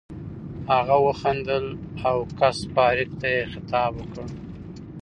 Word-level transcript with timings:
هغه 0.71 0.95
وخندل 1.05 1.65
او 2.07 2.17
ګس 2.39 2.57
فارویک 2.73 3.11
ته 3.19 3.27
یې 3.33 3.43
خطاب 3.53 3.91
وکړ 3.95 4.27